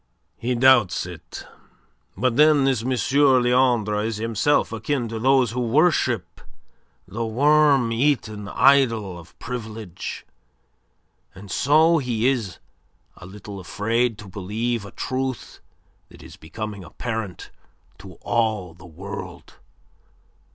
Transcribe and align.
"He 0.35 0.55
doubts 0.55 1.05
it," 1.05 1.11
he 1.11 1.13
was 1.13 1.15
telling 1.37 1.43
the 1.43 1.45
audience. 1.45 1.45
"But 2.17 2.35
then 2.35 2.63
this 2.63 2.81
M. 2.81 2.89
Leandre 3.43 3.99
is 4.07 4.17
himself 4.17 4.71
akin 4.73 5.07
to 5.09 5.19
those 5.19 5.51
who 5.51 5.59
worship 5.61 6.41
the 7.07 7.23
worm 7.23 7.91
eaten 7.91 8.47
idol 8.47 9.19
of 9.19 9.37
Privilege, 9.37 10.25
and 11.35 11.51
so 11.51 11.99
he 11.99 12.27
is 12.27 12.57
a 13.17 13.27
little 13.27 13.59
afraid 13.59 14.17
to 14.17 14.27
believe 14.27 14.85
a 14.85 14.91
truth 14.91 15.59
that 16.09 16.23
is 16.23 16.35
becoming 16.35 16.83
apparent 16.83 17.51
to 17.99 18.13
all 18.23 18.73
the 18.73 18.87
world. 18.87 19.57